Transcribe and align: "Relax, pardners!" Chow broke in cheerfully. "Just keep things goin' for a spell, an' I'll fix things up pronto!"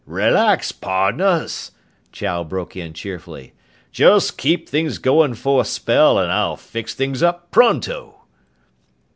"Relax, 0.07 0.71
pardners!" 0.71 1.73
Chow 2.11 2.43
broke 2.43 2.75
in 2.75 2.91
cheerfully. 2.91 3.53
"Just 3.91 4.35
keep 4.35 4.67
things 4.67 4.97
goin' 4.97 5.35
for 5.35 5.61
a 5.61 5.63
spell, 5.63 6.19
an' 6.19 6.31
I'll 6.31 6.55
fix 6.57 6.95
things 6.95 7.21
up 7.21 7.51
pronto!" 7.51 8.15